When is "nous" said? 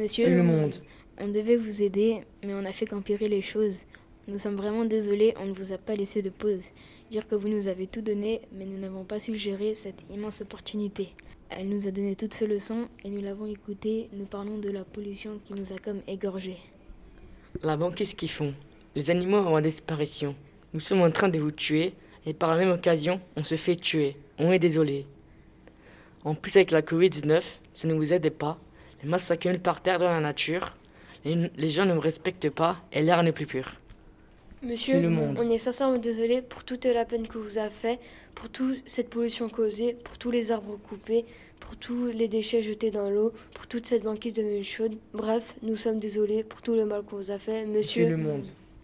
4.28-4.38, 7.48-7.68, 8.64-8.78, 11.68-11.86, 13.10-13.20, 14.14-14.24, 15.52-15.70, 20.72-20.80, 45.62-45.76